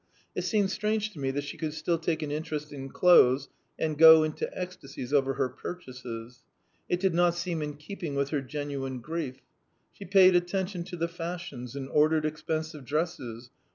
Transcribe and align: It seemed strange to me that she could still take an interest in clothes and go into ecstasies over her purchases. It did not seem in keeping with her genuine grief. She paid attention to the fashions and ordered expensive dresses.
It 0.33 0.41
seemed 0.41 0.71
strange 0.71 1.11
to 1.11 1.19
me 1.19 1.29
that 1.29 1.43
she 1.43 1.57
could 1.59 1.75
still 1.75 1.99
take 1.99 2.23
an 2.23 2.31
interest 2.31 2.73
in 2.73 2.89
clothes 2.89 3.49
and 3.77 3.99
go 3.99 4.23
into 4.23 4.49
ecstasies 4.51 5.13
over 5.13 5.35
her 5.35 5.47
purchases. 5.47 6.41
It 6.89 6.99
did 6.99 7.13
not 7.13 7.35
seem 7.35 7.61
in 7.61 7.75
keeping 7.75 8.15
with 8.15 8.29
her 8.29 8.41
genuine 8.41 8.99
grief. 8.99 9.41
She 9.93 10.05
paid 10.05 10.35
attention 10.35 10.83
to 10.85 10.95
the 10.97 11.07
fashions 11.07 11.75
and 11.75 11.87
ordered 11.87 12.25
expensive 12.25 12.83
dresses. 12.83 13.51